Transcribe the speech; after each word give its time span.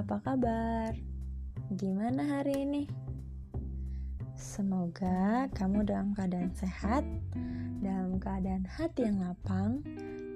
apa 0.00 0.16
kabar? 0.24 0.96
Gimana 1.76 2.24
hari 2.24 2.64
ini? 2.64 2.82
Semoga 4.32 5.44
kamu 5.52 5.84
dalam 5.84 6.16
keadaan 6.16 6.56
sehat, 6.56 7.04
dalam 7.84 8.16
keadaan 8.16 8.64
hati 8.64 9.04
yang 9.04 9.20
lapang, 9.20 9.84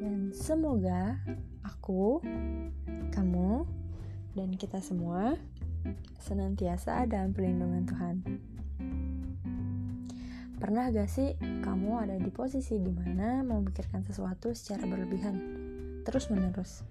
dan 0.05 0.37
semoga 0.37 1.17
aku, 1.65 2.21
kamu, 3.09 3.65
dan 4.37 4.53
kita 4.53 4.85
semua 4.85 5.33
senantiasa 6.21 7.09
dalam 7.09 7.33
perlindungan 7.33 7.89
Tuhan. 7.89 8.17
Pernah 10.61 10.93
gak 10.93 11.09
sih 11.09 11.41
kamu 11.41 12.05
ada 12.05 12.21
di 12.21 12.29
posisi 12.29 12.77
di 12.77 12.93
mana 12.93 13.41
memikirkan 13.41 14.05
sesuatu 14.05 14.53
secara 14.53 14.85
berlebihan, 14.85 15.41
terus 16.05 16.29
menerus? 16.29 16.85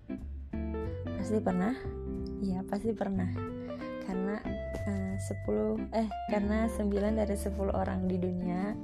Pasti 1.21 1.37
pernah? 1.37 1.77
Iya, 2.43 2.59
pasti 2.67 2.91
pernah. 2.91 3.31
Karena 4.03 4.35
uh, 4.83 5.15
10 5.15 5.95
eh 5.95 6.07
karena 6.27 6.67
9 6.67 6.91
dari 6.91 7.35
10 7.39 7.55
orang 7.71 8.03
di 8.11 8.19
dunia 8.19 8.75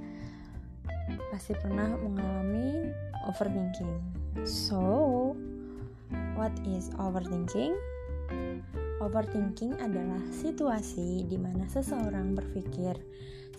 pasti 1.28 1.52
pernah 1.60 1.92
mengalami 2.00 2.88
overthinking. 3.28 3.92
So, 4.48 5.36
what 6.40 6.56
is 6.64 6.88
overthinking? 6.96 7.76
Overthinking 9.04 9.76
adalah 9.80 10.22
situasi 10.32 11.28
di 11.28 11.36
mana 11.36 11.68
seseorang 11.68 12.36
berpikir 12.36 12.96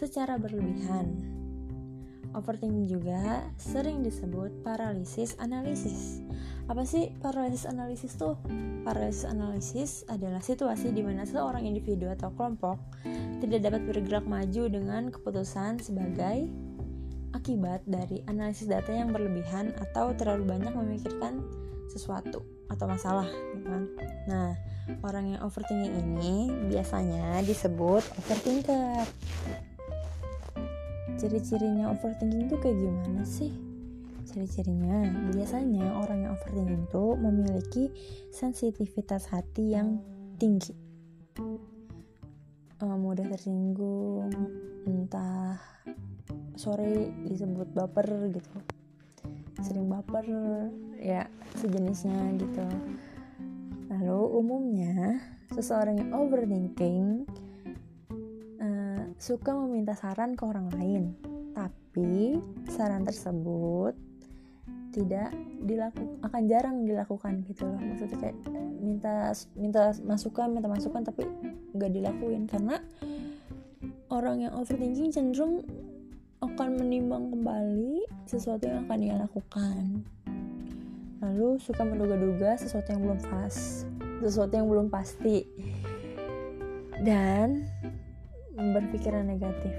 secara 0.00 0.40
berlebihan. 0.40 1.12
Overthinking 2.32 2.86
juga 2.88 3.44
sering 3.58 4.06
disebut 4.06 4.64
paralisis 4.64 5.34
analisis. 5.42 6.22
Apa 6.70 6.86
sih 6.86 7.10
paralisis 7.18 7.66
analisis 7.66 8.14
tuh? 8.14 8.38
Paralisis 8.86 9.26
analisis 9.26 9.90
adalah 10.06 10.38
situasi 10.38 10.94
di 10.94 11.02
mana 11.02 11.26
seorang 11.26 11.66
individu 11.66 12.06
atau 12.06 12.30
kelompok 12.38 12.78
tidak 13.42 13.66
dapat 13.66 13.82
bergerak 13.90 14.22
maju 14.30 14.70
dengan 14.70 15.10
keputusan 15.10 15.82
sebagai 15.82 16.46
akibat 17.34 17.82
dari 17.90 18.22
analisis 18.30 18.70
data 18.70 18.94
yang 18.94 19.10
berlebihan 19.10 19.74
atau 19.82 20.14
terlalu 20.14 20.46
banyak 20.46 20.70
memikirkan 20.70 21.42
sesuatu 21.90 22.46
atau 22.70 22.86
masalah 22.86 23.26
gitu 23.26 23.66
kan. 23.66 23.84
Nah, 24.30 24.54
orang 25.02 25.34
yang 25.34 25.42
overthinking 25.42 25.90
ini 26.06 26.54
biasanya 26.70 27.42
disebut 27.50 28.06
overthinker 28.14 29.10
ciri-cirinya 31.18 31.90
overthinking 31.90 32.46
itu 32.46 32.54
kayak 32.62 32.78
gimana 32.78 33.26
sih? 33.26 33.69
Ciri-cirinya 34.30 35.10
biasanya 35.34 35.98
orang 36.06 36.22
yang 36.22 36.32
overthinking 36.38 36.86
itu 36.86 37.04
memiliki 37.18 37.84
sensitivitas 38.30 39.26
hati 39.26 39.74
yang 39.74 39.98
tinggi. 40.38 40.70
Uh, 42.78 42.94
mudah 42.94 43.26
tersinggung, 43.26 44.30
entah 44.86 45.58
sore 46.54 47.10
disebut 47.26 47.74
baper 47.74 48.30
gitu. 48.30 48.54
Sering 49.66 49.90
baper, 49.90 50.24
ya 50.94 51.26
sejenisnya 51.58 52.38
gitu. 52.38 52.62
Lalu 53.90 54.20
umumnya 54.38 55.18
seseorang 55.50 55.98
yang 55.98 56.10
overthinking 56.14 57.26
suka 59.20 59.52
meminta 59.52 59.92
saran 59.92 60.32
ke 60.32 60.48
orang 60.48 60.72
lain, 60.80 61.12
tapi 61.52 62.40
saran 62.72 63.04
tersebut 63.04 63.92
tidak 64.90 65.30
dilakukan 65.62 66.18
akan 66.26 66.42
jarang 66.50 66.76
dilakukan 66.84 67.46
gitu 67.46 67.66
loh. 67.66 67.78
Maksudnya 67.78 68.18
kayak 68.18 68.36
minta 68.82 69.32
minta 69.54 69.94
masukan 70.02 70.50
minta 70.50 70.68
masukan 70.68 71.02
tapi 71.06 71.26
nggak 71.74 71.90
dilakuin. 71.94 72.44
Karena 72.50 72.82
orang 74.10 74.46
yang 74.46 74.52
overthinking 74.58 75.14
cenderung 75.14 75.62
akan 76.40 76.68
menimbang 76.80 77.30
kembali 77.30 78.04
sesuatu 78.26 78.66
yang 78.66 78.84
akan 78.86 78.98
dia 78.98 79.16
lakukan. 79.16 79.82
Lalu 81.20 81.60
suka 81.60 81.84
menduga-duga 81.84 82.56
sesuatu 82.56 82.96
yang 82.96 83.04
belum 83.04 83.20
pas 83.28 83.84
sesuatu 84.20 84.52
yang 84.56 84.66
belum 84.68 84.88
pasti. 84.88 85.46
Dan 87.00 87.64
berpikiran 88.56 89.24
negatif. 89.24 89.72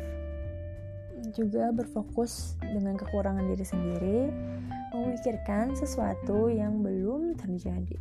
Juga 1.37 1.69
berfokus 1.69 2.57
dengan 2.65 2.97
kekurangan 2.97 3.45
diri 3.45 3.65
sendiri 3.65 4.19
memikirkan 4.91 5.73
sesuatu 5.75 6.51
yang 6.51 6.83
belum 6.83 7.39
terjadi. 7.39 7.97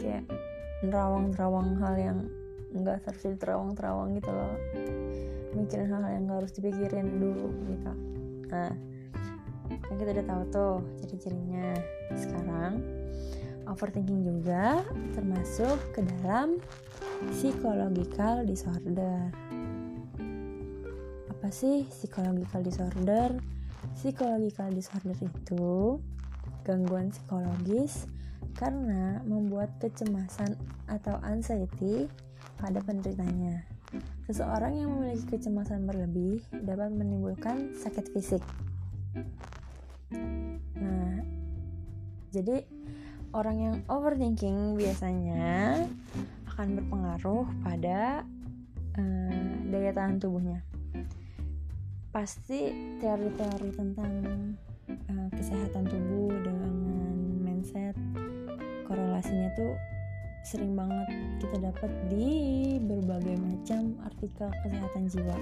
Kayak 0.00 0.24
nerawang-nerawang 0.84 1.76
hal 1.80 1.94
yang 1.96 2.18
nggak 2.74 3.06
seharusnya 3.06 3.38
terawang-terawang 3.38 4.18
gitu 4.18 4.30
loh. 4.32 4.54
Mikirin 5.54 5.86
hal-hal 5.86 6.10
yang 6.10 6.24
gak 6.26 6.38
harus 6.42 6.52
dipikirin 6.58 7.06
dulu 7.22 7.48
gitu. 7.70 7.92
Nah 8.50 8.72
yang 9.70 9.96
kita 9.96 10.10
udah 10.20 10.26
tahu 10.26 10.42
tuh 10.50 10.74
ciri-cirinya. 10.98 11.78
Sekarang 12.18 12.82
overthinking 13.70 14.26
juga 14.26 14.82
termasuk 15.14 15.78
ke 15.94 16.02
dalam 16.18 16.58
psychological 17.32 18.44
disorder. 18.44 19.30
Apa 21.30 21.48
sih 21.52 21.86
psychological 21.88 22.60
disorder? 22.64 23.28
Psychological 23.94 24.68
disorder 24.72 25.16
itu 25.20 26.00
gangguan 26.64 27.12
psikologis 27.12 28.08
karena 28.56 29.20
membuat 29.28 29.70
kecemasan 29.78 30.56
atau 30.90 31.20
anxiety 31.22 32.08
pada 32.58 32.80
penderitanya. 32.80 33.68
Seseorang 34.26 34.74
yang 34.74 34.90
memiliki 34.96 35.38
kecemasan 35.38 35.86
berlebih 35.86 36.42
dapat 36.64 36.90
menimbulkan 36.90 37.76
sakit 37.78 38.10
fisik. 38.10 38.42
Nah, 40.80 41.22
jadi 42.34 42.66
orang 43.36 43.56
yang 43.60 43.76
overthinking 43.86 44.74
biasanya 44.74 45.84
akan 46.54 46.80
berpengaruh 46.80 47.46
pada 47.62 48.26
uh, 48.98 49.52
daya 49.70 49.90
tahan 49.94 50.18
tubuhnya 50.22 50.62
pasti 52.14 52.70
teori-teori 53.02 53.70
tentang 53.74 54.12
uh, 55.10 55.28
kesehatan 55.34 55.84
tubuh 55.86 56.32
dengan 56.42 56.74
mindset 57.42 57.96
korelasinya 58.86 59.50
tuh 59.58 59.74
sering 60.44 60.76
banget 60.76 61.08
kita 61.40 61.56
dapat 61.72 61.90
di 62.12 62.28
berbagai 62.84 63.40
macam 63.40 63.96
artikel 64.04 64.52
kesehatan 64.60 65.08
jiwa 65.08 65.36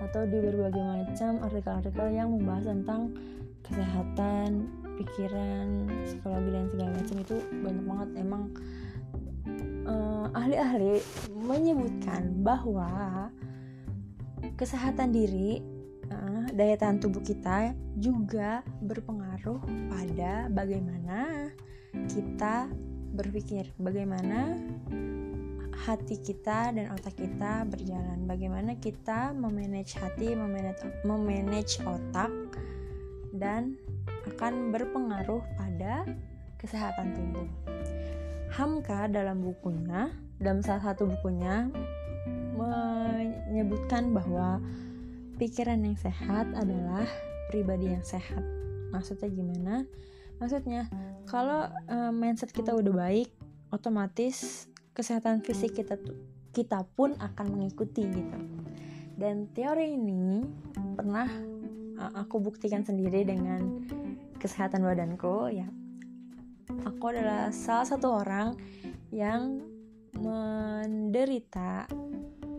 atau 0.00 0.24
di 0.24 0.38
berbagai 0.40 0.80
macam 0.80 1.32
artikel-artikel 1.44 2.06
yang 2.08 2.32
membahas 2.32 2.72
tentang 2.72 3.12
kesehatan 3.60 4.64
pikiran 5.00 5.88
psikologi 6.04 6.50
dan 6.52 6.64
segala 6.72 6.90
macam. 6.96 7.16
Itu 7.20 7.36
banyak 7.64 7.84
banget. 7.84 8.08
Emang 8.20 8.42
uh, 9.88 10.26
ahli-ahli 10.36 11.00
menyebutkan 11.32 12.44
bahwa 12.44 13.28
kesehatan 14.56 15.12
diri 15.12 15.60
daya 16.50 16.74
tahan 16.76 16.98
tubuh 16.98 17.22
kita 17.22 17.72
juga 17.96 18.66
berpengaruh 18.82 19.62
pada 19.88 20.50
bagaimana 20.50 21.50
kita 22.10 22.70
berpikir, 23.14 23.70
bagaimana 23.78 24.58
hati 25.86 26.20
kita 26.20 26.74
dan 26.76 26.92
otak 26.92 27.16
kita 27.16 27.64
berjalan, 27.66 28.28
bagaimana 28.28 28.76
kita 28.76 29.32
memanage 29.32 29.96
hati, 29.96 30.36
memanage, 30.36 30.84
memanage 31.02 31.80
otak, 31.82 32.30
dan 33.32 33.80
akan 34.28 34.68
berpengaruh 34.70 35.40
pada 35.56 36.04
kesehatan 36.60 37.16
tubuh. 37.16 37.48
Hamka 38.52 39.08
dalam 39.08 39.40
bukunya, 39.40 40.12
dalam 40.36 40.60
salah 40.60 40.92
satu 40.92 41.08
bukunya 41.08 41.70
menyebutkan 42.52 44.12
bahwa 44.12 44.60
pikiran 45.40 45.80
yang 45.80 45.96
sehat 45.96 46.52
adalah 46.52 47.08
pribadi 47.48 47.88
yang 47.88 48.04
sehat. 48.04 48.44
Maksudnya 48.92 49.32
gimana? 49.32 49.88
Maksudnya 50.36 50.84
kalau 51.24 51.64
uh, 51.88 52.12
mindset 52.12 52.52
kita 52.52 52.76
udah 52.76 52.92
baik, 52.92 53.32
otomatis 53.72 54.68
kesehatan 54.92 55.40
fisik 55.40 55.80
kita 55.80 55.96
tuh 55.96 56.20
kita 56.52 56.84
pun 56.92 57.16
akan 57.16 57.56
mengikuti 57.56 58.04
gitu. 58.04 58.38
Dan 59.16 59.48
teori 59.56 59.96
ini 59.96 60.44
pernah 60.92 61.24
uh, 61.96 62.12
aku 62.20 62.36
buktikan 62.44 62.84
sendiri 62.84 63.24
dengan 63.24 63.88
kesehatan 64.36 64.84
badanku 64.84 65.48
ya. 65.48 65.68
Aku 66.84 67.16
adalah 67.16 67.48
salah 67.48 67.88
satu 67.88 68.20
orang 68.20 68.60
yang 69.08 69.64
menderita 70.20 71.88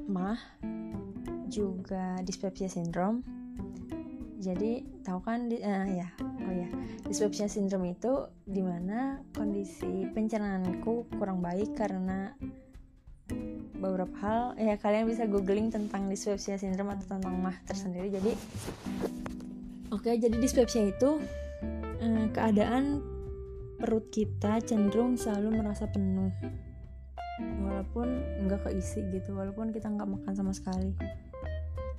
mah 0.10 0.39
juga 1.51 2.15
dispepsia 2.24 2.71
syndrome. 2.71 3.21
Jadi 4.42 4.81
tahu 5.06 5.19
kan 5.21 5.51
di, 5.51 5.62
uh, 5.62 5.86
ya 5.86 6.09
oh 6.18 6.53
ya 6.56 6.69
dispepsia 7.06 7.45
syndrome 7.45 7.94
itu 7.94 8.25
di 8.42 8.65
mana 8.65 9.21
kondisi 9.38 10.09
pencernanku 10.09 11.06
kurang 11.19 11.45
baik 11.45 11.77
karena 11.77 12.33
beberapa 13.77 14.13
hal 14.24 14.42
ya 14.57 14.81
kalian 14.81 15.06
bisa 15.06 15.30
googling 15.30 15.69
tentang 15.69 16.09
dyspepsia 16.09 16.57
syndrome 16.57 16.98
atau 16.98 17.19
tentang 17.19 17.38
mah 17.38 17.53
tersendiri. 17.69 18.09
Jadi 18.09 18.33
oke 19.94 20.09
okay, 20.09 20.18
jadi 20.18 20.33
dyspepsia 20.42 20.89
itu 20.89 21.21
eh, 22.01 22.25
keadaan 22.33 23.03
perut 23.77 24.09
kita 24.09 24.57
cenderung 24.65 25.21
selalu 25.21 25.62
merasa 25.62 25.86
penuh. 25.86 26.33
Walaupun 27.42 28.07
nggak 28.50 28.69
keisi 28.69 29.06
gitu 29.13 29.38
walaupun 29.38 29.69
kita 29.69 29.89
nggak 29.89 30.09
makan 30.09 30.33
sama 30.33 30.53
sekali 30.53 30.94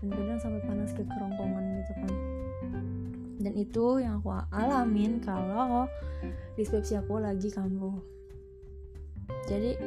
dan 0.02 0.10
kadang 0.10 0.40
sampai 0.42 0.60
panas 0.66 0.90
ke 0.90 1.06
kerongkongan 1.06 1.64
gitu 1.78 1.92
kan. 1.94 2.12
Dan 3.42 3.52
itu 3.58 3.86
yang 4.02 4.18
aku 4.18 4.34
alamin 4.50 5.22
kalau 5.22 5.86
dyspepsia 6.58 7.02
aku 7.02 7.22
lagi 7.22 7.50
kambuh. 7.50 7.94
Jadi 9.46 9.78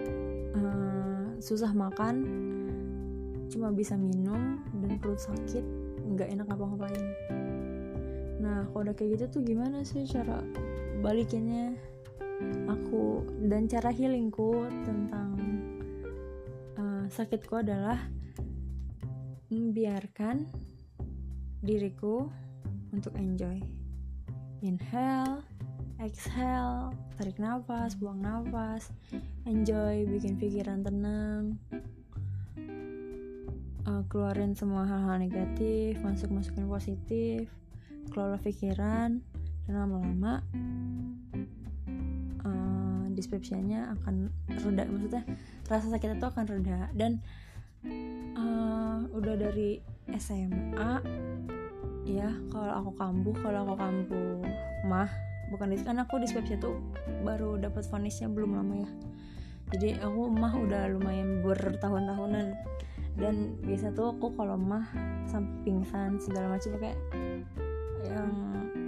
uh, 0.55 1.35
susah 1.39 1.71
makan 1.75 2.15
cuma 3.51 3.71
bisa 3.71 3.95
minum 3.95 4.59
dan 4.83 4.99
perut 4.99 5.19
sakit 5.19 5.63
nggak 6.15 6.31
enak 6.31 6.45
ngapa-ngapain. 6.47 7.05
Nah 8.39 8.67
kalau 8.71 8.87
udah 8.87 8.95
kayak 8.95 9.19
gitu 9.19 9.39
tuh 9.39 9.41
gimana 9.43 9.83
sih 9.83 10.07
cara 10.07 10.39
balikinnya? 11.03 11.75
Aku 12.67 13.23
dan 13.47 13.71
cara 13.71 13.95
healingku 13.95 14.67
tentang 14.83 15.39
uh, 16.75 17.07
sakitku 17.07 17.63
adalah 17.63 18.11
membiarkan 19.75 20.47
diriku 21.59 22.31
untuk 22.95 23.11
enjoy. 23.19 23.59
Inhale 24.63 25.43
exhale 25.99 26.95
tarik 27.19 27.35
nafas 27.43 27.99
buang 27.99 28.23
nafas 28.23 28.87
enjoy 29.43 30.07
bikin 30.07 30.39
pikiran 30.39 30.79
tenang 30.79 31.59
uh, 33.83 33.99
keluarin 34.07 34.55
semua 34.55 34.87
hal-hal 34.87 35.19
negatif 35.19 35.99
masuk 35.99 36.31
masukin 36.31 36.71
positif 36.71 37.51
kelola 38.15 38.39
pikiran 38.39 39.19
dan 39.67 39.73
lama-lama 39.75 40.39
uh, 42.47 43.11
akan 43.91 44.31
reda 44.55 44.87
maksudnya 44.87 45.23
rasa 45.67 45.91
sakit 45.91 46.15
itu 46.15 46.27
akan 46.31 46.45
reda. 46.47 46.87
Dan 46.95 47.19
udah 49.15 49.35
dari 49.39 49.79
SMA 50.19 50.91
ya 52.05 52.29
kalau 52.53 52.73
aku 52.85 52.91
kambuh 52.99 53.35
kalau 53.41 53.65
aku 53.65 53.73
kambuh 53.81 54.45
mah 54.85 55.09
bukan 55.49 55.73
di 55.73 55.81
kan 55.81 55.97
aku 56.01 56.21
dispepsia 56.21 56.57
tuh 56.61 56.77
baru 57.25 57.57
dapat 57.57 57.85
vonisnya 57.89 58.29
belum 58.29 58.57
lama 58.57 58.75
ya. 58.85 58.91
Jadi 59.73 59.97
aku 59.97 60.29
mah 60.29 60.53
udah 60.53 60.93
lumayan 60.93 61.41
bertahun-tahunan. 61.41 62.53
Dan 63.15 63.57
biasa 63.63 63.95
tuh 63.95 64.13
aku 64.13 64.35
kalau 64.35 64.59
mah 64.59 64.85
sampai 65.25 65.55
pingsan 65.63 66.19
segala 66.19 66.51
macam 66.51 66.75
kayak 66.77 66.99
yang 68.05 68.31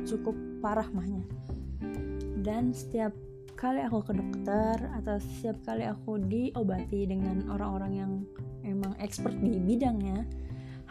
cukup 0.06 0.36
parah 0.62 0.86
mahnya. 0.94 1.24
Dan 2.44 2.76
setiap 2.76 3.16
kali 3.58 3.82
aku 3.82 4.06
ke 4.06 4.14
dokter 4.14 4.78
atau 5.02 5.18
setiap 5.18 5.58
kali 5.66 5.90
aku 5.90 6.22
diobati 6.22 7.10
dengan 7.10 7.50
orang-orang 7.50 7.92
yang 7.98 8.12
emang 8.68 8.94
expert 9.00 9.34
di 9.40 9.56
bidangnya 9.58 10.28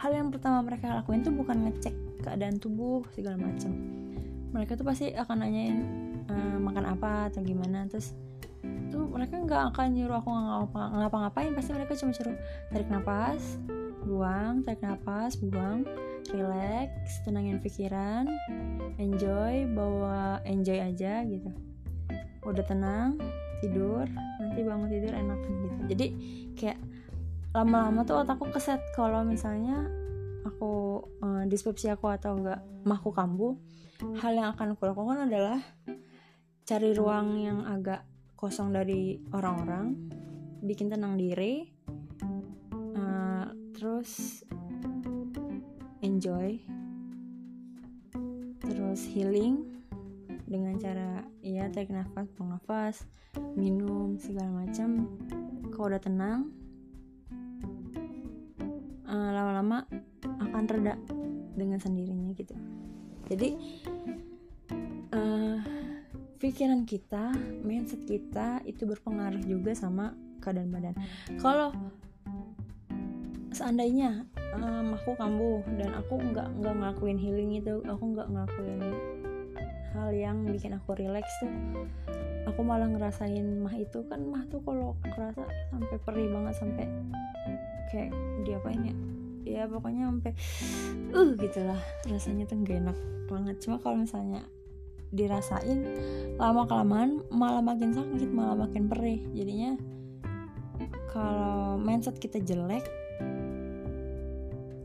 hal 0.01 0.11
yang 0.13 0.33
pertama 0.33 0.65
mereka 0.65 0.97
lakuin 0.97 1.21
tuh 1.21 1.33
bukan 1.33 1.69
ngecek 1.69 1.93
keadaan 2.25 2.57
tubuh 2.57 3.05
segala 3.13 3.37
macam 3.37 3.97
mereka 4.51 4.79
tuh 4.79 4.85
pasti 4.87 5.11
akan 5.11 5.37
nanyain 5.43 5.77
ehm, 6.31 6.57
makan 6.63 6.85
apa 6.87 7.31
atau 7.31 7.43
gimana? 7.43 7.85
Terus 7.85 8.15
tuh 8.89 9.05
mereka 9.05 9.39
nggak 9.39 9.63
akan 9.75 9.87
nyuruh 9.95 10.17
aku 10.23 10.29
ngapa-ngapain. 10.73 11.51
Pasti 11.55 11.71
mereka 11.75 11.93
cuma 11.99 12.11
suruh 12.15 12.37
tarik 12.71 12.89
nafas 12.89 13.59
buang 14.07 14.63
tarik 14.63 14.79
nafas 14.79 15.35
buang 15.35 15.83
relax 16.31 16.91
tenangin 17.27 17.59
pikiran 17.59 18.23
enjoy 18.95 19.67
bawa 19.75 20.39
enjoy 20.47 20.79
aja 20.79 21.27
gitu. 21.27 21.51
Udah 22.47 22.63
tenang 22.63 23.19
tidur 23.59 24.07
nanti 24.39 24.63
bangun 24.63 24.87
tidur 24.87 25.11
enak 25.11 25.39
gitu. 25.43 25.67
Jadi 25.91 26.05
kayak 26.55 26.79
lama-lama 27.57 28.05
tuh 28.05 28.21
otakku 28.21 28.53
keset 28.53 28.77
kalau 28.93 29.25
misalnya 29.25 29.89
aku 30.45 31.01
uh, 31.25 31.41
dispepsia 31.49 31.97
aku 31.97 32.13
atau 32.13 32.37
enggak 32.37 32.61
mahku 32.85 33.09
kambuh 33.09 33.57
hal 34.21 34.37
yang 34.37 34.53
akan 34.53 34.77
aku 34.77 34.85
lakukan 34.85 35.25
adalah 35.25 35.57
cari 36.69 36.93
ruang 36.93 37.41
yang 37.41 37.65
agak 37.65 38.05
kosong 38.37 38.69
dari 38.69 39.17
orang-orang 39.33 39.97
bikin 40.61 40.93
tenang 40.93 41.17
diri 41.17 41.65
uh, 42.93 43.49
terus 43.73 44.45
enjoy 46.05 46.61
terus 48.61 49.01
healing 49.09 49.65
dengan 50.45 50.77
cara 50.77 51.25
ya 51.41 51.65
tarik 51.73 51.89
nafas 51.89 52.29
buang 52.37 52.53
nafas 52.53 53.01
minum 53.57 54.15
segala 54.21 54.65
macam. 54.65 55.09
Kalau 55.73 55.93
udah 55.93 56.01
tenang 56.01 56.49
uh, 59.07 59.31
lama-lama 59.33 59.87
akan 60.23 60.63
reda 60.67 60.95
dengan 61.57 61.79
sendirinya 61.81 62.31
gitu. 62.37 62.53
Jadi 63.27 63.49
uh, 65.15 65.57
pikiran 66.37 66.85
kita 66.85 67.33
mindset 67.65 68.05
kita 68.05 68.61
itu 68.63 68.85
berpengaruh 68.85 69.41
juga 69.43 69.73
sama 69.73 70.13
keadaan 70.39 70.69
badan. 70.69 70.95
Kalau 71.41 71.73
seandainya 73.51 74.27
um, 74.53 74.93
aku 74.93 75.17
kambuh 75.17 75.65
dan 75.81 75.97
aku 75.97 76.21
nggak 76.21 76.47
nggak 76.61 76.73
ngelakuin 76.77 77.17
healing 77.17 77.57
itu 77.57 77.81
aku 77.89 78.13
nggak 78.13 78.29
ngelakuin 78.29 78.79
hal 79.97 80.09
yang 80.13 80.45
bikin 80.45 80.77
aku 80.77 80.93
relax 80.93 81.25
tuh 81.41 81.49
aku 82.47 82.63
malah 82.63 82.87
ngerasain 82.87 83.43
mah 83.59 83.75
itu. 83.75 84.01
Kan 84.07 84.31
mah 84.31 84.47
tuh 84.47 84.63
kalau 84.63 84.95
kerasa 85.03 85.43
sampai 85.69 85.97
perih 86.01 86.27
banget 86.31 86.55
sampai 86.55 86.85
kayak 87.91 88.11
diapain 88.47 88.81
ya? 88.87 88.95
Ya 89.47 89.63
pokoknya 89.67 90.11
sampai 90.11 90.31
uh 91.15 91.29
gitulah 91.39 91.79
rasanya 92.07 92.43
tuh 92.47 92.63
gak 92.63 92.79
enak 92.83 92.97
banget. 93.27 93.55
Cuma 93.63 93.79
kalau 93.83 93.99
misalnya 93.99 94.43
dirasain 95.07 95.87
lama 96.35 96.67
kelamaan 96.67 97.23
malah 97.31 97.63
makin 97.63 97.95
sakit 97.95 98.27
malah 98.31 98.67
makin 98.67 98.91
perih. 98.91 99.23
Jadinya 99.35 99.79
kalau 101.11 101.79
mindset 101.79 102.19
kita 102.19 102.43
jelek 102.43 102.83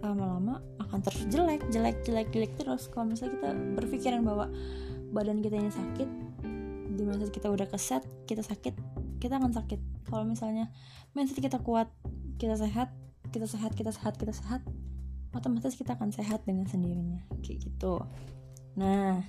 lama-lama 0.02 0.62
akan 0.78 0.99
terus 1.02 1.26
jelek 1.31 1.62
jelek 1.75 1.99
jelek 2.07 2.28
jelek 2.31 2.52
terus. 2.54 2.87
Kalau 2.87 3.11
misalnya 3.11 3.35
kita 3.38 3.50
berpikiran 3.78 4.23
bahwa 4.23 4.47
badan 5.11 5.42
kita 5.42 5.59
ini 5.59 5.71
sakit 5.75 6.32
di 7.02 7.11
mindset 7.11 7.35
kita 7.35 7.50
udah 7.50 7.66
keset 7.66 8.06
kita 8.30 8.47
sakit 8.47 8.78
kita 9.18 9.38
akan 9.38 9.54
sakit. 9.54 10.06
Kalau 10.06 10.23
misalnya 10.23 10.71
mindset 11.18 11.42
kita 11.42 11.59
kuat 11.59 11.90
kita 12.38 12.54
sehat 12.54 12.94
kita 13.35 13.50
sehat 13.50 13.75
kita 13.75 13.90
sehat 13.90 14.14
kita 14.14 14.30
sehat 14.30 14.62
otomatis 15.35 15.75
kita 15.75 15.99
akan 15.99 16.14
sehat 16.14 16.47
dengan 16.47 16.71
sendirinya. 16.71 17.26
Kayak 17.42 17.66
gitu. 17.66 18.06
Nah 18.78 19.26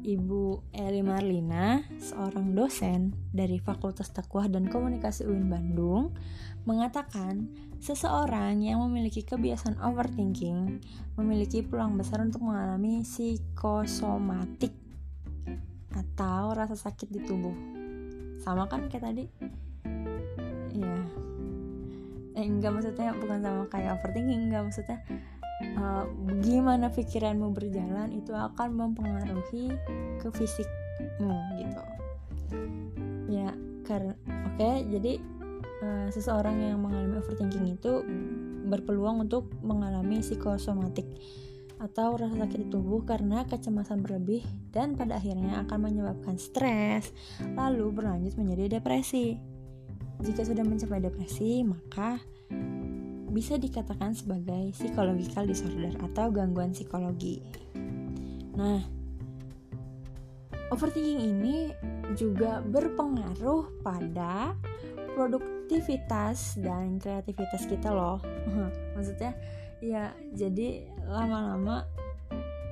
Ibu 0.00 0.72
Eli 0.74 1.04
Marlina, 1.04 1.86
seorang 2.00 2.56
dosen 2.56 3.14
dari 3.30 3.60
Fakultas 3.60 4.10
Takwah 4.10 4.48
dan 4.48 4.66
Komunikasi 4.66 5.28
UIN 5.28 5.52
Bandung, 5.52 6.16
mengatakan 6.64 7.52
seseorang 7.84 8.64
yang 8.64 8.80
memiliki 8.80 9.20
kebiasaan 9.20 9.76
overthinking 9.76 10.80
memiliki 11.20 11.60
peluang 11.60 12.00
besar 12.00 12.24
untuk 12.24 12.42
mengalami 12.48 13.04
psikosomatik 13.04 14.79
atau 16.20 16.52
rasa 16.52 16.76
sakit 16.76 17.08
di 17.08 17.24
tubuh. 17.24 17.56
Sama 18.44 18.68
kan 18.68 18.92
kayak 18.92 19.08
tadi? 19.08 19.24
Ya, 20.76 21.00
eh 22.36 22.44
enggak 22.44 22.76
maksudnya 22.76 23.16
bukan 23.16 23.40
sama 23.40 23.64
kayak 23.72 23.96
overthinking 23.96 24.52
enggak 24.52 24.68
maksudnya 24.68 25.00
uh, 25.80 26.04
gimana 26.44 26.92
pikiranmu 26.92 27.56
berjalan 27.56 28.12
itu 28.12 28.36
akan 28.36 28.68
mempengaruhi 28.76 29.72
ke 30.20 30.28
fisikmu 30.30 31.36
gitu 31.58 31.82
ya 33.32 33.50
karena 33.82 34.14
oke 34.46 34.56
okay, 34.56 34.86
jadi 34.88 35.12
uh, 35.82 36.08
seseorang 36.12 36.60
yang 36.60 36.78
mengalami 36.80 37.18
overthinking 37.18 37.76
itu 37.76 38.04
berpeluang 38.68 39.26
untuk 39.26 39.50
mengalami 39.60 40.22
psikosomatik 40.22 41.08
atau 41.80 42.20
rasa 42.20 42.44
sakit 42.44 42.58
di 42.60 42.68
tubuh 42.68 43.02
karena 43.08 43.48
kecemasan 43.48 44.04
berlebih 44.04 44.44
dan 44.68 44.94
pada 44.94 45.16
akhirnya 45.16 45.64
akan 45.64 45.78
menyebabkan 45.88 46.36
stres 46.36 47.10
lalu 47.56 47.88
berlanjut 47.90 48.36
menjadi 48.36 48.78
depresi. 48.78 49.40
Jika 50.20 50.44
sudah 50.44 50.60
mencapai 50.60 51.00
depresi, 51.00 51.64
maka 51.64 52.20
bisa 53.32 53.56
dikatakan 53.56 54.12
sebagai 54.12 54.76
psychological 54.76 55.48
disorder 55.48 55.96
atau 56.04 56.28
gangguan 56.28 56.76
psikologi. 56.76 57.40
Nah, 58.60 58.84
overthinking 60.68 61.20
ini 61.24 61.56
juga 62.12 62.60
berpengaruh 62.60 63.82
pada 63.82 64.52
produktivitas 65.14 66.58
dan 66.62 66.98
kreativitas 67.02 67.66
kita 67.66 67.90
loh 67.90 68.22
maksudnya 68.94 69.34
ya 69.80 70.12
jadi 70.36 70.86
lama-lama 71.08 71.88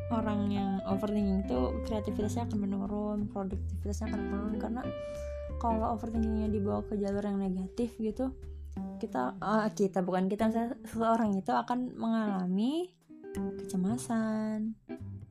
orang 0.08 0.48
yang 0.48 0.70
overthinking 0.88 1.44
itu 1.44 1.58
kreativitasnya 1.84 2.48
akan 2.48 2.58
menurun 2.64 3.18
produktivitasnya 3.28 4.08
akan 4.12 4.20
menurun. 4.24 4.54
Karena 4.56 4.82
kalau 5.60 5.92
overthinkingnya 5.92 6.48
dibawa 6.48 6.80
ke 6.86 6.96
jalur 6.96 7.24
yang 7.24 7.40
negatif 7.42 7.92
gitu 7.98 8.32
kita 8.98 9.38
uh, 9.38 9.66
kita 9.74 10.02
bukan 10.02 10.26
kita 10.26 10.50
seseorang 10.50 11.38
itu 11.38 11.50
akan 11.54 11.94
mengalami 11.94 12.90
kecemasan 13.34 14.74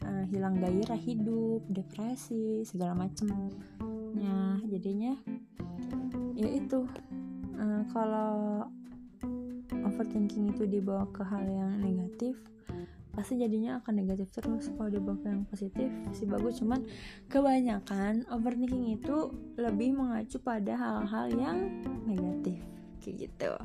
uh, 0.04 0.24
hilang 0.32 0.60
gairah 0.60 1.00
hidup 1.00 1.64
depresi 1.68 2.64
segala 2.64 2.96
macem 2.96 3.28
ya 4.18 4.60
jadinya 4.72 5.14
ya 6.36 6.48
itu 6.48 6.88
uh, 7.60 7.84
kalau 7.92 8.66
overthinking 9.88 10.52
itu 10.52 10.68
dibawa 10.68 11.08
ke 11.16 11.24
hal 11.24 11.48
yang 11.48 11.80
negatif 11.80 12.36
pasti 13.18 13.34
jadinya 13.42 13.82
akan 13.82 13.94
negatif 13.98 14.30
terus. 14.30 14.70
Kalau 14.70 14.94
dibawa 14.94 15.18
ke 15.18 15.26
yang 15.34 15.50
positif 15.50 15.90
sih 16.14 16.30
bagus. 16.30 16.62
Cuman 16.62 16.86
kebanyakan 17.34 18.30
overthinking 18.30 18.94
itu 18.94 19.34
lebih 19.58 19.98
mengacu 19.98 20.38
pada 20.38 20.78
hal-hal 20.78 21.34
yang 21.34 21.58
negatif 22.06 22.62
kayak 23.02 23.26
gitu. 23.26 23.58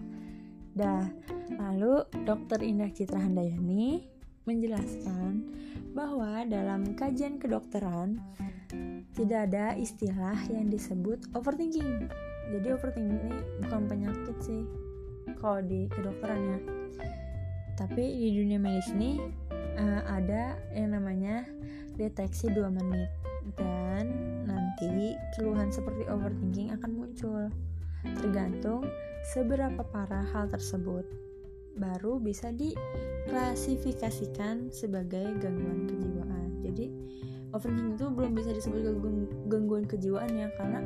Dah 0.72 1.04
lalu 1.52 2.00
dokter 2.24 2.64
Indah 2.64 2.88
Citra 2.88 3.20
Handayani 3.20 4.08
menjelaskan 4.48 5.44
bahwa 5.92 6.48
dalam 6.48 6.96
kajian 6.96 7.36
kedokteran 7.36 8.24
tidak 9.12 9.52
ada 9.52 9.76
istilah 9.76 10.48
yang 10.48 10.72
disebut 10.72 11.28
overthinking. 11.36 12.08
Jadi 12.48 12.68
overthinking 12.72 13.20
ini 13.20 13.36
bukan 13.60 13.84
penyakit 13.84 14.36
sih 14.40 14.64
kalau 15.38 15.62
di 15.64 15.88
kedokteran 15.90 16.40
ya. 16.40 16.58
Tapi 17.76 18.04
di 18.04 18.36
dunia 18.36 18.58
medis 18.60 18.88
ini 18.92 19.18
uh, 19.80 20.02
ada 20.06 20.56
yang 20.76 20.90
namanya 20.94 21.44
deteksi 21.96 22.48
2 22.52 22.70
menit. 22.70 23.08
Dan 23.58 24.14
nanti 24.46 25.18
keluhan 25.34 25.72
seperti 25.72 26.04
overthinking 26.06 26.70
akan 26.76 26.90
muncul. 26.94 27.50
Tergantung 28.02 28.90
seberapa 29.34 29.82
parah 29.82 30.26
hal 30.30 30.48
tersebut. 30.50 31.06
Baru 31.72 32.20
bisa 32.20 32.52
diklasifikasikan 32.52 34.68
sebagai 34.68 35.24
gangguan 35.40 35.88
kejiwaan. 35.88 36.60
Jadi 36.62 36.92
overthinking 37.52 37.96
itu 37.96 38.06
belum 38.08 38.32
bisa 38.36 38.52
disebut 38.52 38.82
gangguan 39.48 39.84
kejiwaan 39.88 40.32
ya 40.32 40.48
karena 40.56 40.80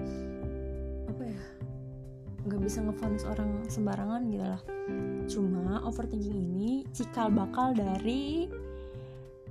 apa 1.07 1.23
ya 1.27 1.41
nggak 2.47 2.63
bisa 2.63 2.79
ngefonis 2.87 3.27
orang 3.27 3.67
sembarangan 3.67 4.23
gitu 4.31 4.47
lah. 4.47 4.63
Cuma 5.27 5.83
overthinking 5.83 6.39
ini 6.39 6.87
cikal 6.95 7.35
bakal 7.35 7.75
dari 7.75 8.47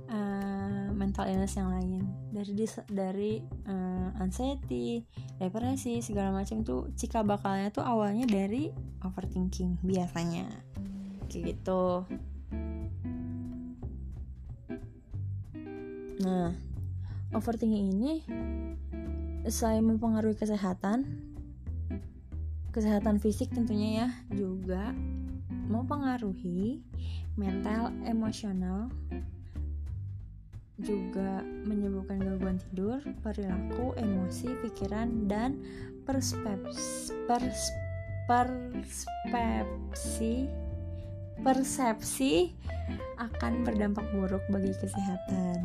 uh, 0.08 0.88
mental 0.96 1.28
illness 1.28 1.60
yang 1.60 1.68
lain. 1.68 2.02
Dari 2.32 2.52
dari 2.88 3.32
uh, 3.68 4.16
anxiety 4.16 5.04
depresi 5.36 6.00
segala 6.00 6.32
macam 6.32 6.64
tuh 6.64 6.88
cikal 6.96 7.28
bakalnya 7.28 7.68
tuh 7.68 7.84
awalnya 7.84 8.24
dari 8.24 8.72
overthinking 9.04 9.84
biasanya. 9.84 10.48
Kayak 11.28 11.52
gitu. 11.52 12.08
Nah 16.24 16.56
overthinking 17.36 17.92
ini 17.92 18.12
selain 19.46 19.84
mempengaruhi 19.84 20.34
kesehatan 20.34 21.25
kesehatan 22.76 23.16
fisik 23.16 23.48
tentunya 23.56 24.04
ya 24.04 24.08
juga 24.36 24.92
mempengaruhi 25.72 26.84
mental 27.40 27.88
emosional 28.04 28.92
juga 30.76 31.40
menyebabkan 31.64 32.20
gangguan 32.20 32.60
tidur, 32.60 33.00
perilaku, 33.24 33.96
emosi, 33.96 34.52
pikiran, 34.60 35.24
dan 35.24 35.56
perspepsi, 36.04 37.16
pers, 37.24 37.72
persepsi 39.32 40.44
persepsi 41.40 42.52
akan 43.20 43.64
berdampak 43.64 44.04
buruk 44.12 44.44
bagi 44.52 44.72
kesehatan. 44.76 45.64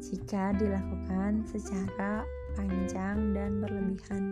Jika 0.00 0.54
dilakukan 0.56 1.44
secara 1.48 2.22
panjang 2.56 3.36
dan 3.36 3.60
berlebihan 3.60 4.22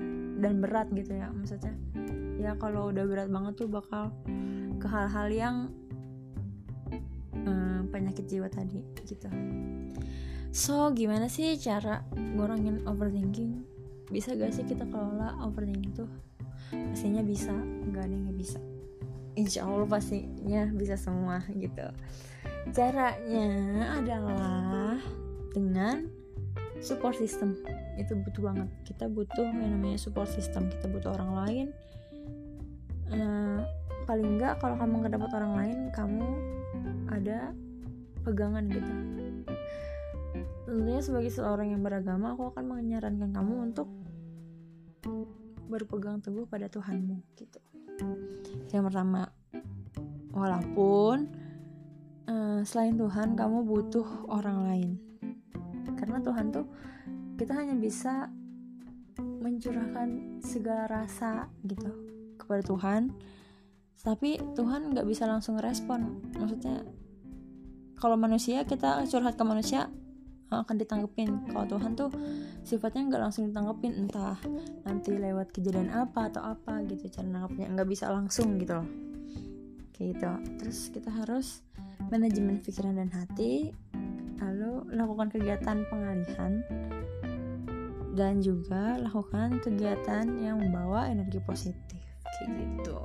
dan 0.40 0.64
berat 0.64 0.88
gitu 0.96 1.12
ya 1.12 1.28
maksudnya. 1.30 1.76
Ya 2.40 2.56
kalau 2.56 2.90
udah 2.90 3.04
berat 3.04 3.28
banget 3.28 3.54
tuh 3.60 3.68
bakal 3.68 4.10
ke 4.80 4.86
hal-hal 4.88 5.28
yang 5.30 5.56
um, 7.44 7.86
penyakit 7.92 8.26
jiwa 8.26 8.48
tadi 8.48 8.80
gitu. 9.04 9.28
So 10.54 10.90
gimana 10.96 11.28
sih 11.28 11.54
cara 11.60 12.02
ngurangin 12.16 12.82
overthinking? 12.88 13.66
Bisa 14.08 14.36
gak 14.36 14.54
sih 14.54 14.64
kita 14.64 14.86
kelola 14.88 15.36
overthinking 15.44 15.94
tuh? 15.94 16.10
Pastinya 16.70 17.22
bisa 17.22 17.52
nggak 17.90 18.04
ada 18.06 18.14
yang 18.14 18.34
bisa. 18.34 18.58
Insya 19.34 19.66
Allah 19.66 19.86
pastinya 19.86 20.70
bisa 20.70 20.94
semua 20.94 21.42
gitu. 21.50 21.86
Caranya 22.70 23.50
adalah 23.98 24.98
dengan 25.50 26.06
support 26.80 27.14
system. 27.18 27.58
Itu 28.00 28.18
butuh 28.18 28.42
banget. 28.50 28.68
Kita 28.86 29.06
butuh 29.06 29.46
yang 29.46 29.78
namanya 29.78 29.98
support 30.00 30.30
system. 30.30 30.70
Kita 30.70 30.90
butuh 30.90 31.14
orang 31.14 31.30
lain. 31.44 31.66
Uh, 33.10 33.62
paling 34.04 34.36
enggak 34.36 34.60
kalau 34.60 34.76
kamu 34.76 34.92
nggak 35.00 35.14
dapat 35.16 35.30
orang 35.38 35.52
lain 35.54 35.78
kamu 35.92 36.26
ada 37.08 37.52
pegangan 38.24 38.64
gitu. 38.68 38.92
Tentunya 40.64 41.00
sebagai 41.04 41.30
seorang 41.30 41.76
yang 41.76 41.84
beragama 41.84 42.32
aku 42.34 42.50
akan 42.50 42.64
menyarankan 42.64 43.30
kamu 43.30 43.54
untuk 43.70 43.88
berpegang 45.68 46.20
teguh 46.24 46.48
pada 46.48 46.68
Tuhanmu 46.68 47.20
gitu. 47.36 47.60
Yang 48.72 48.84
pertama 48.90 49.30
walaupun 50.34 51.30
uh, 52.26 52.60
selain 52.66 52.98
Tuhan 52.98 53.38
kamu 53.38 53.62
butuh 53.62 54.26
orang 54.28 54.58
lain 54.66 54.90
karena 56.14 56.30
Tuhan 56.30 56.46
tuh 56.54 56.66
kita 57.34 57.52
hanya 57.58 57.74
bisa 57.74 58.30
mencurahkan 59.18 60.38
segala 60.46 60.86
rasa 60.86 61.50
gitu 61.66 61.90
kepada 62.38 62.62
Tuhan. 62.62 63.10
Tapi 63.98 64.38
Tuhan 64.54 64.94
nggak 64.94 65.10
bisa 65.10 65.26
langsung 65.26 65.58
respon. 65.58 66.22
Maksudnya 66.38 66.86
kalau 67.98 68.14
manusia 68.14 68.62
kita 68.62 69.02
curhat 69.10 69.34
ke 69.34 69.42
manusia 69.42 69.90
eh, 70.54 70.58
akan 70.62 70.78
ditanggepin. 70.78 71.50
Kalau 71.50 71.66
Tuhan 71.66 71.98
tuh 71.98 72.14
sifatnya 72.62 73.10
nggak 73.10 73.22
langsung 73.26 73.50
ditanggepin 73.50 74.06
entah 74.06 74.38
nanti 74.86 75.18
lewat 75.18 75.50
kejadian 75.50 75.90
apa 75.90 76.30
atau 76.30 76.46
apa 76.46 76.78
gitu 76.86 77.10
cara 77.10 77.26
nanggapnya 77.26 77.74
nggak 77.74 77.90
bisa 77.90 78.06
langsung 78.06 78.54
gitu 78.62 78.78
loh. 78.78 78.88
Kayak 79.90 80.06
gitu. 80.14 80.30
Terus 80.62 80.78
kita 80.94 81.10
harus 81.10 81.66
manajemen 82.06 82.62
pikiran 82.62 83.02
dan 83.02 83.10
hati 83.10 83.74
lakukan 84.90 85.30
kegiatan 85.30 85.86
pengalihan 85.86 86.64
dan 88.14 88.38
juga 88.38 88.98
lakukan 89.02 89.58
kegiatan 89.58 90.26
yang 90.38 90.62
membawa 90.62 91.10
energi 91.10 91.42
positif 91.42 92.02
kayak 92.38 92.50
gitu. 92.58 92.98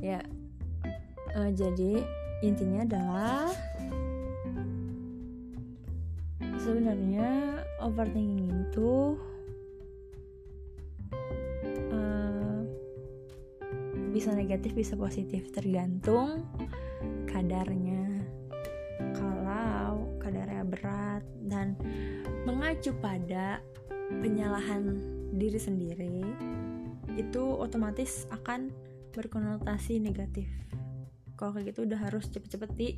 Ya 0.00 0.20
uh, 1.38 1.50
jadi 1.54 2.02
intinya 2.42 2.82
adalah 2.88 3.52
sebenarnya 6.60 7.60
overthinking 7.80 8.48
itu 8.68 9.16
uh, 11.94 12.60
bisa 14.10 14.34
negatif 14.34 14.74
bisa 14.74 14.94
positif 14.98 15.52
tergantung 15.54 16.44
kadarnya. 17.30 18.24
Kalau 19.16 19.39
kadarnya 20.20 20.62
berat 20.68 21.24
dan 21.48 21.74
mengacu 22.44 22.92
pada 23.00 23.58
penyalahan 24.20 25.00
diri 25.34 25.58
sendiri 25.58 26.22
itu 27.18 27.42
otomatis 27.58 28.28
akan 28.30 28.70
berkonotasi 29.10 29.98
negatif. 29.98 30.46
Kalau 31.34 31.56
kayak 31.56 31.74
gitu 31.74 31.88
udah 31.88 31.98
harus 31.98 32.28
cepet-cepet 32.30 32.70
di 32.76 32.88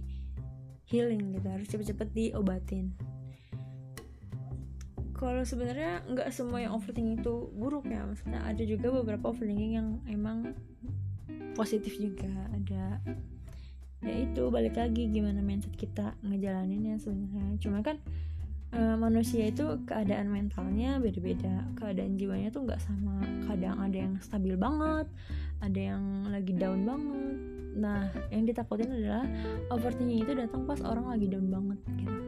healing 0.90 1.32
gitu 1.38 1.46
harus 1.48 1.66
cepet-cepet 1.70 2.08
diobatin. 2.12 2.92
Kalau 5.16 5.46
sebenarnya 5.46 6.02
nggak 6.10 6.34
semua 6.34 6.58
yang 6.66 6.74
overthinking 6.74 7.22
itu 7.22 7.48
buruk 7.54 7.86
ya 7.86 8.02
maksudnya 8.02 8.42
ada 8.42 8.62
juga 8.66 8.90
beberapa 8.90 9.30
overthinking 9.30 9.72
yang 9.78 9.88
emang 10.10 10.50
positif 11.54 11.94
juga 11.96 12.50
ada 12.50 12.98
ya 14.02 14.14
itu 14.26 14.42
balik 14.50 14.74
lagi 14.74 15.06
gimana 15.08 15.38
mindset 15.40 15.74
kita 15.78 16.14
ngejalaninnya 16.26 16.98
sebenarnya. 16.98 17.58
Cuma 17.62 17.80
kan 17.86 18.02
uh, 18.74 18.98
manusia 18.98 19.46
itu 19.48 19.78
keadaan 19.86 20.28
mentalnya 20.28 20.98
beda-beda. 20.98 21.66
Keadaan 21.78 22.18
jiwanya 22.18 22.50
tuh 22.50 22.66
nggak 22.66 22.82
sama. 22.82 23.22
Kadang 23.46 23.78
ada 23.78 23.96
yang 23.96 24.14
stabil 24.18 24.58
banget 24.58 25.06
ada 25.62 25.80
yang 25.94 26.26
lagi 26.28 26.52
down 26.58 26.82
banget. 26.82 27.36
Nah 27.78 28.10
yang 28.34 28.44
ditakutin 28.44 28.90
adalah 28.90 29.24
overthinking 29.70 30.26
itu 30.26 30.32
datang 30.34 30.66
pas 30.66 30.82
orang 30.82 31.06
lagi 31.08 31.30
down 31.30 31.48
banget 31.48 31.78
gitu. 32.02 32.18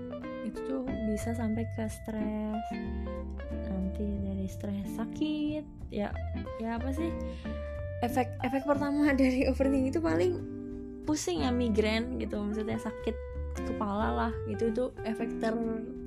Itu 0.47 0.59
tuh 0.65 0.83
bisa 1.11 1.35
sampai 1.35 1.67
ke 1.75 1.85
stres. 1.91 2.65
Nanti 3.67 4.07
dari 4.23 4.47
stres 4.47 4.87
sakit. 4.95 5.91
Ya 5.91 6.15
ya 6.63 6.79
apa 6.79 6.95
sih? 6.95 7.11
Efek 8.07 8.39
efek 8.47 8.63
pertama 8.63 9.11
dari 9.21 9.51
overthinking 9.51 9.91
itu 9.91 9.99
paling 9.99 10.39
pusing 11.05 11.45
ya 11.45 11.53
migrain 11.53 12.17
gitu 12.17 12.41
maksudnya 12.41 12.81
sakit 12.81 13.17
kepala 13.55 14.09
lah 14.11 14.33
itu 14.51 14.75
tuh 14.75 14.91
efek 15.07 15.39
ter 15.39 15.55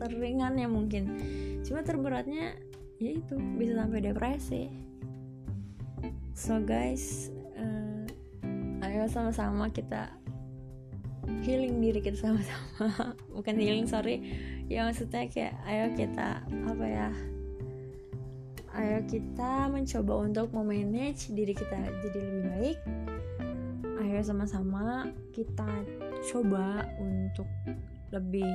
teringan 0.04 0.60
ya 0.60 0.68
mungkin. 0.68 1.16
Cuma 1.64 1.80
terberatnya 1.86 2.60
ya 3.00 3.12
itu 3.16 3.40
bisa 3.56 3.80
sampai 3.80 4.04
depresi. 4.04 4.64
So 6.36 6.60
guys 6.60 7.32
uh, 7.56 8.04
ayo 8.84 9.08
sama-sama 9.08 9.72
kita 9.72 10.12
healing 11.48 11.80
diri 11.80 12.04
kita 12.04 12.20
sama-sama. 12.20 13.16
Bukan 13.36 13.56
healing 13.56 13.88
sorry. 13.88 14.20
Ya 14.68 14.84
maksudnya 14.84 15.32
kayak 15.32 15.56
ayo 15.64 15.96
kita 15.96 16.44
apa 16.44 16.86
ya 16.86 17.10
ayo 18.78 19.02
kita 19.10 19.72
mencoba 19.74 20.14
untuk 20.22 20.54
memanage 20.54 21.34
diri 21.34 21.58
kita 21.58 21.82
jadi 22.04 22.20
lebih 22.22 22.44
baik 22.46 22.78
ayo 24.08 24.24
sama-sama 24.24 25.12
kita 25.36 25.68
coba 26.32 26.88
untuk 27.04 27.48
lebih 28.16 28.48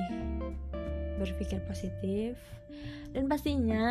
berpikir 1.21 1.61
positif. 1.69 2.41
Dan 3.13 3.29
pastinya 3.29 3.85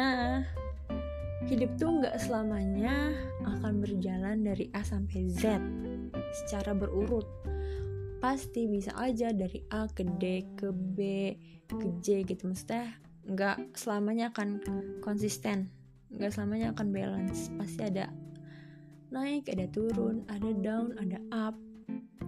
hidup 1.47 1.71
tuh 1.79 2.03
nggak 2.03 2.19
selamanya 2.19 3.15
akan 3.47 3.79
berjalan 3.79 4.43
dari 4.43 4.67
A 4.75 4.83
sampai 4.83 5.31
Z 5.31 5.63
secara 6.43 6.75
berurut. 6.75 7.27
Pasti 8.19 8.67
bisa 8.67 8.95
aja 8.99 9.31
dari 9.31 9.63
A 9.71 9.87
ke 9.87 10.03
D 10.03 10.55
ke 10.59 10.75
B 10.75 10.99
ke 11.71 11.89
J 12.03 12.27
gitu. 12.27 12.51
Maksudnya 12.51 12.99
nggak 13.23 13.79
selamanya 13.79 14.35
akan 14.35 14.59
konsisten 14.99 15.71
nggak 16.13 16.33
selamanya 16.35 16.75
akan 16.77 16.89
balance. 16.93 17.49
Pasti 17.57 17.83
ada 17.87 18.11
naik 19.13 19.53
ada 19.53 19.69
turun 19.69 20.25
ada 20.27 20.51
down 20.57 20.97
ada 20.97 21.21
up. 21.31 21.55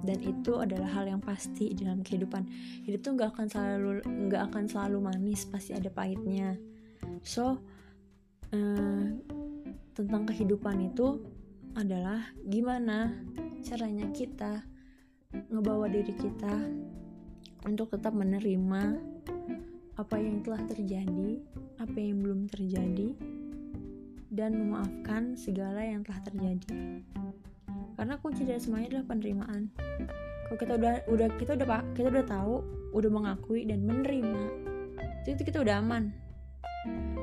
Dan 0.05 0.21
itu 0.21 0.61
adalah 0.61 1.01
hal 1.01 1.09
yang 1.09 1.23
pasti 1.25 1.73
dalam 1.73 2.05
kehidupan. 2.05 2.45
Hidup 2.85 3.01
tuh 3.01 3.17
nggak 3.17 3.33
akan 3.33 3.47
selalu 3.49 4.05
nggak 4.05 4.43
akan 4.53 4.65
selalu 4.69 4.99
manis 5.01 5.49
pasti 5.49 5.73
ada 5.73 5.89
pahitnya. 5.89 6.61
So 7.25 7.57
uh, 8.53 9.05
tentang 9.97 10.29
kehidupan 10.29 10.93
itu 10.93 11.25
adalah 11.73 12.21
gimana 12.45 13.17
caranya 13.65 14.07
kita 14.13 14.63
ngebawa 15.51 15.91
diri 15.91 16.15
kita 16.15 16.55
untuk 17.65 17.91
tetap 17.97 18.15
menerima 18.15 18.83
apa 19.95 20.17
yang 20.19 20.43
telah 20.43 20.63
terjadi 20.67 21.39
apa 21.79 21.97
yang 21.99 22.23
belum 22.23 22.47
terjadi 22.51 23.15
dan 24.35 24.59
memaafkan 24.59 25.39
segala 25.39 25.81
yang 25.81 26.03
telah 26.03 26.21
terjadi. 26.27 27.01
Karena 27.95 28.19
kunci 28.19 28.43
dari 28.43 28.59
semuanya 28.59 28.99
adalah 28.99 29.07
penerimaan. 29.15 29.71
Kalau 30.45 30.59
kita 30.59 30.73
udah 30.77 30.95
udah 31.09 31.29
kita 31.39 31.51
udah 31.55 31.67
pak 31.67 31.83
kita 31.95 32.09
udah 32.11 32.27
tahu, 32.27 32.55
udah 32.93 33.11
mengakui 33.11 33.63
dan 33.65 33.87
menerima, 33.87 34.43
itu 35.25 35.43
kita 35.47 35.63
udah 35.63 35.81
aman. 35.81 36.13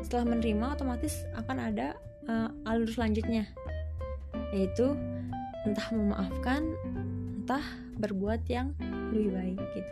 Setelah 0.02 0.34
menerima, 0.34 0.66
otomatis 0.74 1.22
akan 1.38 1.58
ada 1.62 1.94
uh, 2.26 2.50
alur 2.66 2.90
selanjutnya, 2.90 3.46
yaitu 4.56 4.98
entah 5.70 5.88
memaafkan, 5.94 6.66
entah 7.38 7.62
berbuat 8.02 8.42
yang 8.50 8.74
lebih 9.14 9.38
baik 9.38 9.60
gitu. 9.78 9.92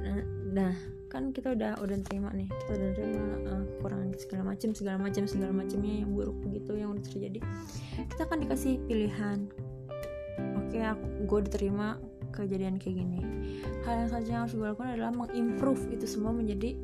Nah, 0.00 0.18
nah 0.50 0.74
kan 1.10 1.34
kita 1.34 1.58
udah 1.58 1.78
udah 1.82 1.98
terima 2.06 2.30
nih. 2.30 2.46
Kita 2.46 2.70
udah 2.78 2.90
terima 2.94 3.34
uh, 3.50 3.64
kekurangan 3.76 4.08
segala 4.16 4.42
macam 4.54 4.70
segala 4.72 4.96
macam 5.02 5.24
segala 5.26 5.52
macamnya 5.52 5.94
yang 6.06 6.10
buruk 6.14 6.36
begitu 6.46 6.72
yang 6.78 6.94
udah 6.94 7.04
terjadi. 7.04 7.40
Kita 8.14 8.22
akan 8.30 8.38
dikasih 8.46 8.74
pilihan. 8.86 9.38
Oke 10.56 10.78
okay, 10.78 10.82
aku 10.86 11.04
gue 11.26 11.40
diterima 11.50 11.98
kejadian 12.30 12.78
kayak 12.78 13.02
gini. 13.02 13.20
Hal 13.82 14.06
yang 14.06 14.10
saja 14.10 14.28
yang 14.30 14.42
harus 14.46 14.54
gue 14.54 14.66
lakukan 14.66 14.94
adalah 14.94 15.12
mengimprove 15.12 15.82
itu 15.90 16.06
semua 16.06 16.30
menjadi 16.30 16.78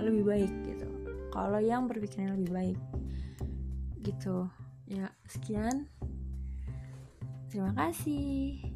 lebih 0.00 0.24
baik 0.24 0.52
gitu. 0.64 0.88
Kalau 1.30 1.60
yang 1.60 1.86
berpikirnya 1.86 2.34
lebih 2.34 2.50
baik 2.50 2.78
gitu. 4.00 4.48
Ya 4.88 5.12
sekian. 5.28 5.88
Terima 7.52 7.70
kasih 7.76 8.73